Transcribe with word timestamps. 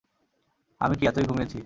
আমি 0.81 0.95
কী 0.95 1.03
এতই 1.07 1.25
ঘুমিয়েছি? 1.25 1.57